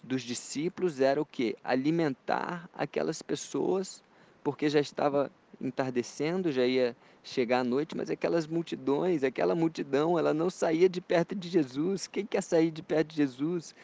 dos 0.03 0.23
discípulos 0.23 1.01
era 1.01 1.21
o 1.21 1.27
que? 1.27 1.57
Alimentar 1.63 2.69
aquelas 2.75 3.23
pessoas, 3.23 4.03
porque 4.43 4.69
já 4.69 4.81
estava 4.81 5.31
entardecendo, 5.61 6.53
já 6.53 6.65
ia 6.65 6.97
chegar 7.23 7.61
a 7.61 7.65
noite, 7.65 7.97
mas 7.97 8.11
aquelas 8.11 8.47
multidões, 8.47 9.25
aquela 9.25 9.55
multidão, 9.55 10.19
ela 10.19 10.33
não 10.33 10.49
saía 10.51 10.89
de 10.89 11.01
perto 11.01 11.35
de 11.35 11.49
Jesus. 11.49 12.07
Quem 12.07 12.25
quer 12.25 12.43
sair 12.43 12.71
de 12.71 12.83
perto 12.83 13.11
de 13.11 13.17
Jesus? 13.17 13.75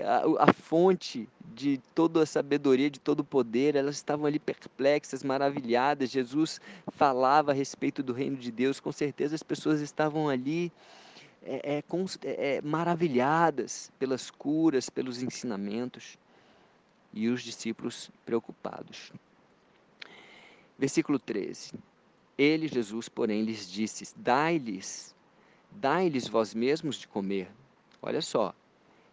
A, 0.00 0.50
a 0.50 0.52
fonte 0.52 1.28
de 1.54 1.78
toda 1.94 2.22
a 2.22 2.26
sabedoria, 2.26 2.90
de 2.90 3.00
todo 3.00 3.20
o 3.20 3.24
poder, 3.24 3.76
elas 3.76 3.96
estavam 3.96 4.26
ali 4.26 4.38
perplexas, 4.38 5.22
maravilhadas. 5.22 6.10
Jesus 6.10 6.60
falava 6.88 7.52
a 7.52 7.54
respeito 7.54 8.02
do 8.02 8.12
reino 8.12 8.36
de 8.36 8.50
Deus, 8.50 8.80
com 8.80 8.92
certeza 8.92 9.34
as 9.34 9.42
pessoas 9.42 9.80
estavam 9.80 10.28
ali 10.28 10.72
é, 11.42 11.78
é, 11.78 11.84
é, 12.24 12.60
maravilhadas 12.62 13.90
pelas 13.98 14.30
curas, 14.30 14.90
pelos 14.90 15.22
ensinamentos, 15.22 16.18
e 17.12 17.28
os 17.28 17.42
discípulos 17.42 18.10
preocupados. 18.26 19.12
Versículo 20.78 21.18
13. 21.18 21.72
Ele, 22.36 22.68
Jesus, 22.68 23.08
porém, 23.08 23.42
lhes 23.42 23.70
disse: 23.70 24.12
Dai-lhes, 24.16 25.14
dai-lhes 25.70 26.28
vós 26.28 26.52
mesmos 26.52 26.96
de 26.96 27.08
comer. 27.08 27.48
Olha 28.02 28.20
só, 28.20 28.54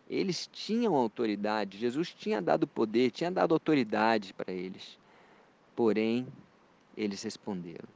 eles 0.10 0.48
tinham 0.51 0.95
autoridade, 0.95 1.77
Jesus 1.77 2.13
tinha 2.13 2.41
dado 2.41 2.67
poder, 2.67 3.12
tinha 3.12 3.31
dado 3.31 3.53
autoridade 3.53 4.33
para 4.33 4.51
eles. 4.51 4.98
Porém, 5.75 6.27
eles 6.95 7.24
responderam: 7.24 7.88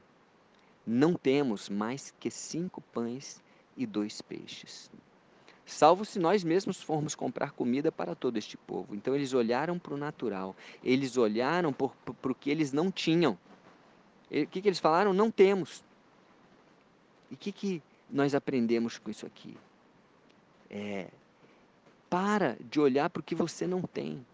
Não 0.86 1.14
temos 1.14 1.68
mais 1.68 2.12
que 2.18 2.30
cinco 2.30 2.80
pães 2.92 3.42
e 3.76 3.86
dois 3.86 4.20
peixes. 4.20 4.90
Salvo 5.64 6.02
se 6.04 6.18
nós 6.18 6.42
mesmos 6.42 6.82
formos 6.82 7.14
comprar 7.14 7.52
comida 7.52 7.92
para 7.92 8.14
todo 8.14 8.38
este 8.38 8.56
povo. 8.56 8.94
Então 8.94 9.14
eles 9.14 9.34
olharam 9.34 9.78
para 9.78 9.92
o 9.92 9.98
natural, 9.98 10.56
eles 10.82 11.18
olharam 11.18 11.72
para 11.74 11.90
o 12.30 12.34
que 12.34 12.50
eles 12.50 12.72
não 12.72 12.90
tinham. 12.90 13.38
O 14.30 14.46
que, 14.46 14.62
que 14.62 14.68
eles 14.68 14.78
falaram? 14.78 15.12
Não 15.12 15.30
temos. 15.30 15.84
E 17.30 17.34
o 17.34 17.36
que, 17.36 17.52
que 17.52 17.82
nós 18.10 18.34
aprendemos 18.34 18.98
com 18.98 19.10
isso 19.10 19.26
aqui? 19.26 19.56
É, 20.70 21.08
para 22.08 22.56
de 22.70 22.80
olhar 22.80 23.10
para 23.10 23.20
o 23.20 23.22
que 23.22 23.34
você 23.34 23.66
não 23.66 23.82
tem. 23.82 24.24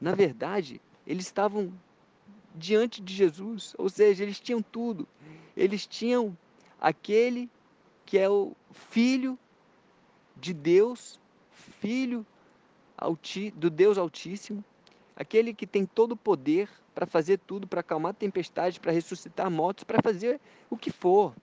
Na 0.00 0.14
verdade, 0.14 0.80
eles 1.06 1.26
estavam 1.26 1.72
diante 2.54 3.00
de 3.00 3.14
Jesus, 3.14 3.74
ou 3.78 3.88
seja, 3.88 4.22
eles 4.22 4.40
tinham 4.40 4.62
tudo. 4.62 5.06
Eles 5.56 5.86
tinham 5.86 6.36
aquele 6.80 7.48
que 8.04 8.18
é 8.18 8.28
o 8.28 8.54
Filho 8.70 9.38
de 10.36 10.52
Deus, 10.52 11.20
Filho 11.50 12.26
do 13.54 13.70
Deus 13.70 13.98
Altíssimo, 13.98 14.64
aquele 15.16 15.52
que 15.52 15.66
tem 15.66 15.84
todo 15.84 16.12
o 16.12 16.16
poder 16.16 16.68
para 16.94 17.06
fazer 17.06 17.38
tudo, 17.38 17.66
para 17.66 17.80
acalmar 17.80 18.14
tempestades, 18.14 18.78
para 18.78 18.92
ressuscitar 18.92 19.50
mortos, 19.50 19.84
para 19.84 20.02
fazer 20.02 20.40
o 20.70 20.76
que 20.76 20.90
for. 20.90 21.34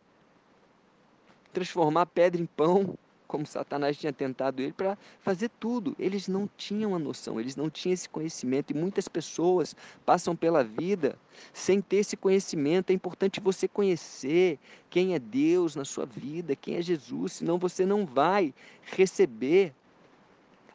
Transformar 1.52 2.06
pedra 2.06 2.42
em 2.42 2.46
pão, 2.46 2.98
como 3.30 3.46
Satanás 3.46 3.96
tinha 3.96 4.12
tentado 4.12 4.60
ele, 4.60 4.74
para 4.74 4.98
fazer 5.22 5.52
tudo. 5.60 5.96
Eles 6.00 6.28
não 6.28 6.50
tinham 6.58 6.96
a 6.96 7.00
noção, 7.00 7.40
eles 7.40 7.56
não 7.56 7.70
tinham 7.70 7.94
esse 7.94 8.10
conhecimento. 8.10 8.72
E 8.72 8.74
muitas 8.74 9.08
pessoas 9.08 9.76
passam 10.04 10.36
pela 10.36 10.64
vida 10.64 11.16
sem 11.54 11.80
ter 11.80 11.98
esse 11.98 12.18
conhecimento. 12.18 12.90
É 12.90 12.94
importante 12.94 13.40
você 13.40 13.68
conhecer 13.68 14.58
quem 14.90 15.14
é 15.14 15.20
Deus 15.20 15.76
na 15.76 15.86
sua 15.86 16.08
vida, 16.08 16.56
quem 16.56 16.78
é 16.78 16.82
Jesus, 16.82 17.34
senão 17.34 17.60
você 17.60 17.86
não 17.86 18.04
vai 18.04 18.52
receber 18.82 19.76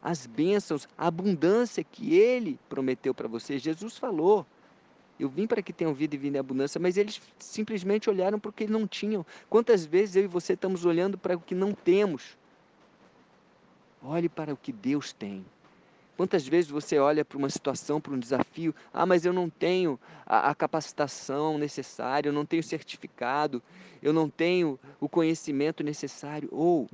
as 0.01 0.25
bênçãos, 0.25 0.87
a 0.97 1.07
abundância 1.07 1.83
que 1.83 2.15
ele 2.15 2.57
prometeu 2.69 3.13
para 3.13 3.27
você. 3.27 3.59
Jesus 3.59 3.97
falou. 3.97 4.45
Eu 5.17 5.29
vim 5.29 5.47
para 5.47 5.61
que 5.61 5.71
tenham 5.71 5.93
vida 5.93 6.15
e 6.15 6.17
vida 6.17 6.37
em 6.37 6.39
abundância, 6.39 6.79
mas 6.79 6.97
eles 6.97 7.21
simplesmente 7.39 8.09
olharam 8.09 8.37
para 8.37 8.49
o 8.49 8.53
que 8.53 8.67
não 8.67 8.85
tinham. 8.85 9.25
Quantas 9.49 9.85
vezes 9.85 10.17
eu 10.17 10.23
e 10.25 10.27
você 10.27 10.53
estamos 10.53 10.83
olhando 10.83 11.17
para 11.17 11.37
o 11.37 11.39
que 11.39 11.55
não 11.55 11.71
temos? 11.71 12.37
Olhe 14.07 14.29
para 14.29 14.53
o 14.53 14.57
que 14.57 14.71
Deus 14.71 15.11
tem. 15.11 15.43
Quantas 16.15 16.47
vezes 16.47 16.69
você 16.69 16.99
olha 16.99 17.25
para 17.25 17.39
uma 17.39 17.49
situação, 17.49 17.99
para 17.99 18.13
um 18.13 18.19
desafio, 18.19 18.73
ah, 18.93 19.05
mas 19.05 19.25
eu 19.25 19.33
não 19.33 19.49
tenho 19.49 19.99
a, 20.25 20.51
a, 20.51 20.55
capacitação 20.55 21.57
necessária, 21.57 22.29
eu 22.29 22.33
não 22.33 22.45
tenho 22.45 22.61
certificado, 22.61 23.63
eu 24.03 24.13
não 24.13 24.29
tenho 24.29 24.79
o 24.99 25.09
conhecimento 25.09 25.83
necessário. 25.83 26.47
Ou, 26.51 26.87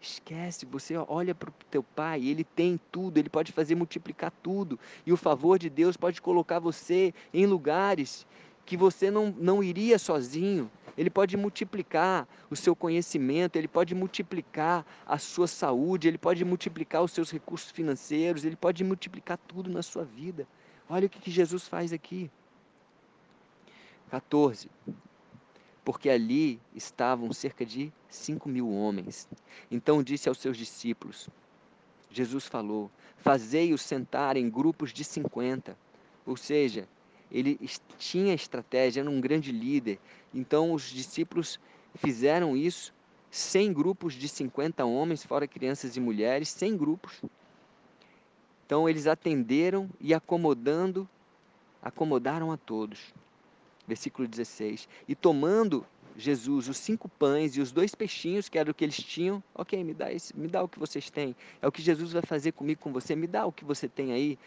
esquece, 0.00 0.66
você 0.66 0.96
olha 0.96 1.32
para 1.32 1.48
o 1.48 1.54
teu 1.70 1.82
pai, 1.82 2.24
ele 2.26 2.42
tem 2.42 2.78
tudo, 2.90 3.18
ele 3.18 3.28
pode 3.28 3.52
fazer 3.52 3.76
multiplicar 3.76 4.32
tudo, 4.42 4.78
e 5.06 5.12
o 5.12 5.16
favor 5.16 5.60
de 5.60 5.70
Deus 5.70 5.96
pode 5.96 6.20
colocar 6.20 6.58
você 6.58 7.14
em 7.32 7.46
lugares 7.46 8.26
que 8.66 8.76
você 8.76 9.10
não, 9.12 9.34
não 9.38 9.62
iria 9.62 9.98
sozinho. 9.98 10.68
Ele 10.98 11.08
pode 11.08 11.36
multiplicar 11.36 12.26
o 12.50 12.56
seu 12.56 12.74
conhecimento, 12.74 13.54
ele 13.54 13.68
pode 13.68 13.94
multiplicar 13.94 14.84
a 15.06 15.16
sua 15.16 15.46
saúde, 15.46 16.08
ele 16.08 16.18
pode 16.18 16.44
multiplicar 16.44 17.04
os 17.04 17.12
seus 17.12 17.30
recursos 17.30 17.70
financeiros, 17.70 18.44
ele 18.44 18.56
pode 18.56 18.82
multiplicar 18.82 19.38
tudo 19.38 19.70
na 19.70 19.80
sua 19.80 20.04
vida. 20.04 20.44
Olha 20.90 21.06
o 21.06 21.08
que, 21.08 21.20
que 21.20 21.30
Jesus 21.30 21.68
faz 21.68 21.92
aqui. 21.92 22.28
14. 24.10 24.68
Porque 25.84 26.10
ali 26.10 26.60
estavam 26.74 27.32
cerca 27.32 27.64
de 27.64 27.92
5 28.08 28.48
mil 28.48 28.68
homens. 28.68 29.28
Então 29.70 30.02
disse 30.02 30.28
aos 30.28 30.38
seus 30.38 30.56
discípulos: 30.56 31.28
Jesus 32.10 32.46
falou: 32.46 32.90
Fazei-os 33.18 33.82
sentar 33.82 34.36
em 34.36 34.50
grupos 34.50 34.92
de 34.92 35.04
50. 35.04 35.78
Ou 36.26 36.36
seja, 36.36 36.88
ele 37.30 37.58
tinha 37.98 38.34
estratégia, 38.34 39.00
era 39.00 39.10
um 39.10 39.20
grande 39.20 39.52
líder. 39.52 39.98
Então 40.32 40.72
os 40.72 40.90
discípulos 40.90 41.60
fizeram 41.94 42.56
isso, 42.56 42.92
100 43.30 43.72
grupos 43.72 44.14
de 44.14 44.28
50 44.28 44.84
homens, 44.84 45.24
fora 45.24 45.46
crianças 45.46 45.96
e 45.96 46.00
mulheres, 46.00 46.48
100 46.50 46.76
grupos. 46.76 47.22
Então 48.64 48.88
eles 48.88 49.06
atenderam 49.06 49.88
e 50.00 50.12
acomodando, 50.12 51.08
acomodaram 51.82 52.52
a 52.52 52.56
todos. 52.56 53.14
Versículo 53.86 54.28
16. 54.28 54.88
E 55.06 55.14
tomando 55.14 55.86
Jesus 56.16 56.68
os 56.68 56.76
cinco 56.76 57.08
pães 57.08 57.56
e 57.56 57.60
os 57.60 57.70
dois 57.70 57.94
peixinhos, 57.94 58.48
que 58.48 58.58
era 58.58 58.70
o 58.70 58.74
que 58.74 58.84
eles 58.84 58.96
tinham, 58.96 59.42
ok, 59.54 59.82
me 59.84 59.94
dá, 59.94 60.12
esse, 60.12 60.36
me 60.36 60.48
dá 60.48 60.62
o 60.62 60.68
que 60.68 60.78
vocês 60.78 61.08
têm. 61.08 61.34
É 61.62 61.68
o 61.68 61.72
que 61.72 61.80
Jesus 61.80 62.12
vai 62.12 62.22
fazer 62.22 62.52
comigo, 62.52 62.80
com 62.80 62.92
você. 62.92 63.14
Me 63.14 63.26
dá 63.26 63.46
o 63.46 63.52
que 63.52 63.64
você 63.64 63.88
tem 63.88 64.12
aí. 64.12 64.38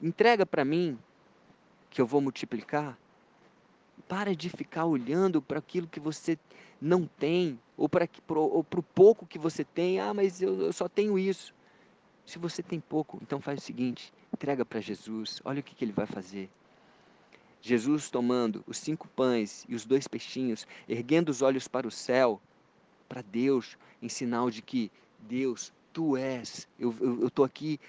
Entrega 0.00 0.44
para 0.44 0.64
mim, 0.64 0.98
que 1.96 2.02
eu 2.02 2.06
vou 2.06 2.20
multiplicar. 2.20 2.94
Para 4.06 4.36
de 4.36 4.50
ficar 4.50 4.84
olhando 4.84 5.40
para 5.40 5.58
aquilo 5.58 5.86
que 5.86 5.98
você 5.98 6.38
não 6.78 7.06
tem, 7.06 7.58
ou 7.74 7.88
para 7.88 8.06
o 8.38 8.82
pouco 8.82 9.26
que 9.26 9.38
você 9.38 9.64
tem. 9.64 9.98
Ah, 9.98 10.12
mas 10.12 10.42
eu, 10.42 10.60
eu 10.60 10.72
só 10.74 10.90
tenho 10.90 11.18
isso. 11.18 11.54
Se 12.26 12.38
você 12.38 12.62
tem 12.62 12.78
pouco, 12.78 13.18
então 13.22 13.40
faz 13.40 13.60
o 13.60 13.64
seguinte: 13.64 14.12
entrega 14.30 14.62
para 14.62 14.78
Jesus, 14.78 15.40
olha 15.42 15.60
o 15.60 15.62
que, 15.62 15.74
que 15.74 15.86
ele 15.86 15.92
vai 15.92 16.04
fazer. 16.04 16.50
Jesus 17.62 18.10
tomando 18.10 18.62
os 18.66 18.76
cinco 18.76 19.08
pães 19.08 19.64
e 19.66 19.74
os 19.74 19.86
dois 19.86 20.06
peixinhos, 20.06 20.66
erguendo 20.86 21.30
os 21.30 21.40
olhos 21.40 21.66
para 21.66 21.88
o 21.88 21.90
céu, 21.90 22.38
para 23.08 23.22
Deus, 23.22 23.78
em 24.02 24.08
sinal 24.10 24.50
de 24.50 24.60
que 24.60 24.92
Deus, 25.20 25.72
tu 25.94 26.14
és, 26.14 26.68
eu 26.78 27.26
estou 27.26 27.42
aqui 27.44 27.80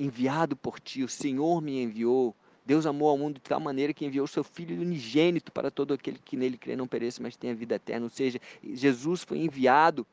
enviado 0.00 0.56
por 0.56 0.80
ti, 0.80 1.04
o 1.04 1.08
Senhor 1.08 1.62
me 1.62 1.80
enviou, 1.80 2.34
Deus 2.64 2.86
amou 2.86 3.08
ao 3.08 3.18
mundo 3.18 3.34
de 3.34 3.40
tal 3.40 3.58
maneira 3.58 3.92
que 3.92 4.04
enviou 4.04 4.24
o 4.24 4.28
seu 4.28 4.44
Filho 4.44 4.80
unigênito 4.80 5.50
para 5.50 5.70
todo 5.70 5.94
aquele 5.94 6.18
que 6.18 6.36
nele 6.36 6.56
crê 6.56 6.76
não 6.76 6.86
pereça, 6.86 7.22
mas 7.22 7.36
tenha 7.36 7.54
vida 7.54 7.74
eterna. 7.74 8.06
Ou 8.06 8.10
seja, 8.10 8.40
Jesus 8.62 9.22
foi 9.22 9.38
enviado 9.38 10.06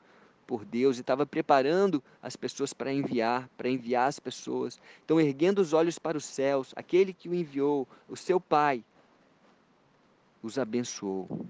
por 0.47 0.65
Deus 0.65 0.97
e 0.97 1.01
estava 1.01 1.27
preparando 1.27 2.03
as 2.23 2.35
pessoas 2.35 2.73
para 2.73 2.91
enviar, 2.91 3.47
para 3.55 3.69
enviar 3.69 4.07
as 4.07 4.19
pessoas. 4.19 4.81
Então, 5.05 5.21
erguendo 5.21 5.59
os 5.59 5.73
olhos 5.73 5.99
para 5.99 6.17
os 6.17 6.25
céus, 6.25 6.73
aquele 6.75 7.13
que 7.13 7.29
o 7.29 7.35
enviou, 7.35 7.87
o 8.07 8.17
seu 8.17 8.41
Pai, 8.41 8.83
os 10.41 10.57
abençoou. 10.57 11.45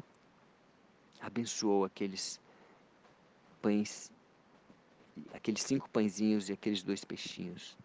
Abençoou 1.22 1.86
aqueles 1.86 2.42
pães, 3.62 4.12
aqueles 5.34 5.62
cinco 5.62 5.90
pãezinhos 5.90 6.50
e 6.50 6.54
aqueles 6.54 6.84
dois 6.84 7.06
peixinhos. 7.06 7.78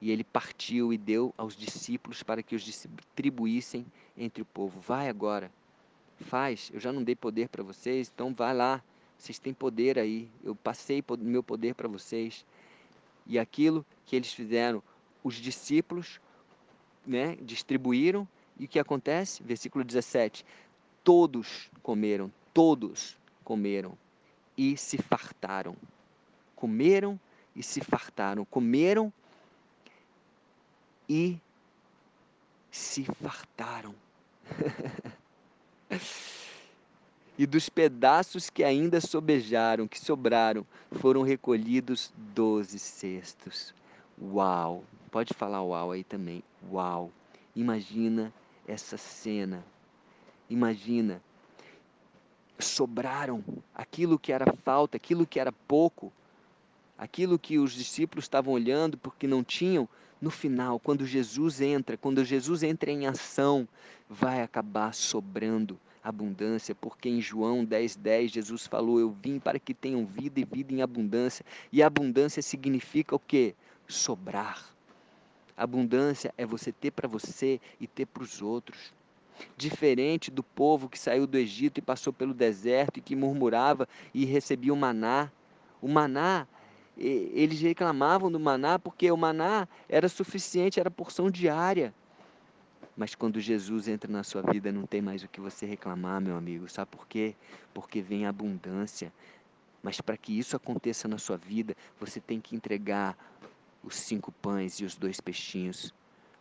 E 0.00 0.10
ele 0.10 0.24
partiu 0.24 0.92
e 0.92 0.98
deu 0.98 1.34
aos 1.36 1.54
discípulos 1.54 2.22
para 2.22 2.42
que 2.42 2.54
os 2.54 2.62
distribuíssem 2.62 3.84
entre 4.16 4.42
o 4.42 4.46
povo. 4.46 4.80
Vai 4.80 5.08
agora, 5.08 5.52
faz. 6.20 6.70
Eu 6.72 6.80
já 6.80 6.92
não 6.92 7.02
dei 7.02 7.14
poder 7.14 7.48
para 7.48 7.62
vocês, 7.62 8.10
então 8.12 8.32
vai 8.32 8.54
lá. 8.54 8.82
Vocês 9.18 9.38
têm 9.38 9.52
poder 9.52 9.98
aí. 9.98 10.30
Eu 10.42 10.54
passei 10.54 11.04
meu 11.18 11.42
poder 11.42 11.74
para 11.74 11.86
vocês. 11.88 12.44
E 13.26 13.38
aquilo 13.38 13.84
que 14.06 14.16
eles 14.16 14.32
fizeram, 14.32 14.82
os 15.22 15.34
discípulos 15.34 16.20
né, 17.06 17.36
distribuíram. 17.42 18.26
E 18.58 18.64
o 18.64 18.68
que 18.68 18.78
acontece? 18.78 19.42
Versículo 19.42 19.84
17: 19.84 20.44
Todos 21.04 21.70
comeram, 21.82 22.32
todos 22.54 23.18
comeram 23.44 23.96
e 24.56 24.76
se 24.76 24.98
fartaram. 24.98 25.76
Comeram 26.56 27.18
e 27.54 27.62
se 27.62 27.80
fartaram. 27.80 28.44
Comeram 28.44 29.12
e 31.10 31.36
se 32.70 33.04
fartaram. 33.04 33.92
e 37.36 37.44
dos 37.44 37.68
pedaços 37.68 38.48
que 38.48 38.62
ainda 38.62 39.00
sobejaram, 39.00 39.88
que 39.88 39.98
sobraram, 39.98 40.64
foram 40.92 41.22
recolhidos 41.22 42.12
doze 42.16 42.78
cestos. 42.78 43.74
Uau! 44.22 44.84
Pode 45.10 45.34
falar 45.34 45.64
uau 45.64 45.90
aí 45.90 46.04
também. 46.04 46.44
Uau! 46.70 47.10
Imagina 47.56 48.32
essa 48.68 48.96
cena. 48.96 49.64
Imagina. 50.48 51.20
Sobraram 52.56 53.42
aquilo 53.74 54.16
que 54.16 54.32
era 54.32 54.52
falta, 54.62 54.96
aquilo 54.96 55.26
que 55.26 55.40
era 55.40 55.50
pouco, 55.50 56.12
aquilo 57.00 57.38
que 57.38 57.58
os 57.58 57.72
discípulos 57.72 58.26
estavam 58.26 58.52
olhando 58.52 58.98
porque 58.98 59.26
não 59.26 59.42
tinham, 59.42 59.88
no 60.20 60.30
final, 60.30 60.78
quando 60.78 61.06
Jesus 61.06 61.62
entra, 61.62 61.96
quando 61.96 62.22
Jesus 62.22 62.62
entra 62.62 62.90
em 62.90 63.06
ação, 63.06 63.66
vai 64.06 64.42
acabar 64.42 64.92
sobrando 64.92 65.80
abundância, 66.04 66.74
porque 66.74 67.08
em 67.08 67.18
João 67.18 67.64
10:10 67.64 67.96
10, 67.96 68.30
Jesus 68.32 68.66
falou: 68.66 69.00
"Eu 69.00 69.16
vim 69.22 69.38
para 69.38 69.58
que 69.58 69.72
tenham 69.72 70.04
vida 70.04 70.40
e 70.40 70.44
vida 70.44 70.74
em 70.74 70.82
abundância". 70.82 71.44
E 71.72 71.82
abundância 71.82 72.42
significa 72.42 73.16
o 73.16 73.18
quê? 73.18 73.54
Sobrar. 73.88 74.62
Abundância 75.56 76.34
é 76.36 76.44
você 76.44 76.70
ter 76.70 76.90
para 76.90 77.08
você 77.08 77.58
e 77.80 77.86
ter 77.86 78.04
para 78.04 78.22
os 78.22 78.42
outros. 78.42 78.92
Diferente 79.56 80.30
do 80.30 80.42
povo 80.42 80.86
que 80.86 80.98
saiu 80.98 81.26
do 81.26 81.38
Egito 81.38 81.78
e 81.78 81.82
passou 81.82 82.12
pelo 82.12 82.34
deserto 82.34 82.98
e 82.98 83.00
que 83.00 83.16
murmurava 83.16 83.88
e 84.12 84.26
recebia 84.26 84.72
o 84.72 84.76
maná. 84.76 85.30
O 85.80 85.88
maná 85.88 86.46
eles 87.00 87.60
reclamavam 87.60 88.30
do 88.30 88.38
maná 88.38 88.78
porque 88.78 89.10
o 89.10 89.16
maná 89.16 89.66
era 89.88 90.08
suficiente, 90.08 90.78
era 90.78 90.90
porção 90.90 91.30
diária. 91.30 91.94
Mas 92.96 93.14
quando 93.14 93.40
Jesus 93.40 93.88
entra 93.88 94.12
na 94.12 94.22
sua 94.22 94.42
vida, 94.42 94.70
não 94.70 94.86
tem 94.86 95.00
mais 95.00 95.22
o 95.22 95.28
que 95.28 95.40
você 95.40 95.64
reclamar, 95.64 96.20
meu 96.20 96.36
amigo. 96.36 96.68
Sabe 96.68 96.90
por 96.90 97.06
quê? 97.06 97.34
Porque 97.72 98.02
vem 98.02 98.26
abundância. 98.26 99.12
Mas 99.82 100.00
para 100.00 100.16
que 100.16 100.38
isso 100.38 100.54
aconteça 100.54 101.08
na 101.08 101.16
sua 101.16 101.38
vida, 101.38 101.74
você 101.98 102.20
tem 102.20 102.40
que 102.40 102.54
entregar 102.54 103.16
os 103.82 103.94
cinco 103.94 104.30
pães 104.30 104.74
e 104.80 104.84
os 104.84 104.94
dois 104.94 105.20
peixinhos 105.20 105.94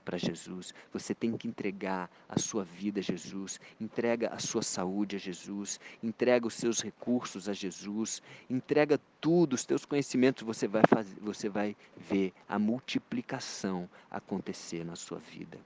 para 0.09 0.17
Jesus. 0.17 0.73
Você 0.91 1.13
tem 1.13 1.37
que 1.37 1.47
entregar 1.47 2.09
a 2.27 2.39
sua 2.39 2.63
vida 2.63 2.99
a 2.99 3.03
Jesus, 3.03 3.61
entrega 3.79 4.29
a 4.29 4.39
sua 4.39 4.63
saúde 4.63 5.17
a 5.17 5.19
Jesus, 5.19 5.79
entrega 6.01 6.47
os 6.47 6.55
seus 6.55 6.81
recursos 6.81 7.47
a 7.47 7.53
Jesus, 7.53 8.19
entrega 8.49 8.99
tudo, 9.21 9.53
os 9.53 9.63
teus 9.63 9.85
conhecimentos, 9.85 10.41
você 10.41 10.67
vai 10.67 10.81
fazer, 10.89 11.15
você 11.21 11.47
vai 11.47 11.75
ver 11.95 12.33
a 12.47 12.57
multiplicação 12.57 13.87
acontecer 14.09 14.83
na 14.83 14.95
sua 14.95 15.19
vida. 15.19 15.59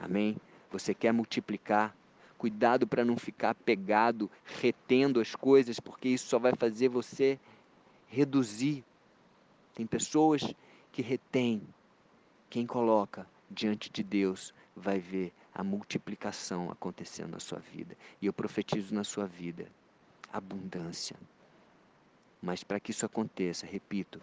Amém? 0.00 0.36
Você 0.72 0.92
quer 0.92 1.12
multiplicar? 1.12 1.94
Cuidado 2.36 2.88
para 2.88 3.04
não 3.04 3.16
ficar 3.16 3.54
pegado, 3.54 4.28
retendo 4.60 5.20
as 5.20 5.36
coisas, 5.36 5.78
porque 5.78 6.08
isso 6.08 6.26
só 6.26 6.38
vai 6.40 6.52
fazer 6.56 6.88
você 6.88 7.38
reduzir. 8.08 8.84
Tem 9.72 9.86
pessoas 9.86 10.52
que 10.90 11.00
retêm. 11.00 11.62
Quem 12.50 12.66
coloca 12.66 13.24
diante 13.54 13.90
de 13.90 14.02
Deus 14.02 14.52
vai 14.74 14.98
ver 14.98 15.32
a 15.54 15.62
multiplicação 15.62 16.70
acontecendo 16.70 17.30
na 17.30 17.40
sua 17.40 17.58
vida. 17.58 17.96
E 18.20 18.26
eu 18.26 18.32
profetizo 18.32 18.94
na 18.94 19.04
sua 19.04 19.26
vida 19.26 19.66
abundância. 20.32 21.16
Mas 22.42 22.64
para 22.64 22.80
que 22.80 22.90
isso 22.90 23.06
aconteça, 23.06 23.64
repito, 23.64 24.20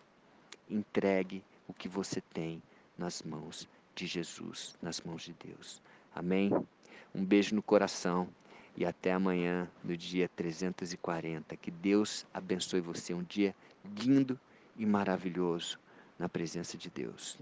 entregue 0.69 1.43
o 1.67 1.73
que 1.73 1.87
você 1.87 2.21
tem 2.33 2.61
nas 2.97 3.23
mãos 3.23 3.67
de 3.95 4.05
Jesus, 4.05 4.77
nas 4.81 5.01
mãos 5.01 5.23
de 5.23 5.33
Deus. 5.33 5.81
Amém? 6.13 6.51
Um 7.15 7.25
beijo 7.25 7.55
no 7.55 7.63
coração 7.63 8.27
e 8.75 8.85
até 8.85 9.13
amanhã, 9.13 9.69
no 9.83 9.95
dia 9.95 10.29
340. 10.29 11.55
Que 11.57 11.71
Deus 11.71 12.25
abençoe 12.33 12.81
você. 12.81 13.13
Um 13.13 13.23
dia 13.23 13.55
lindo 13.97 14.39
e 14.77 14.85
maravilhoso 14.85 15.79
na 16.19 16.29
presença 16.29 16.77
de 16.77 16.89
Deus. 16.89 17.37